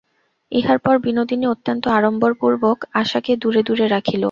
[0.51, 4.19] ইহার পর বিনোদিনী অত্যন্ত আড়ম্বরপূর্বক আশাকে দূরে দূরে রাখিল।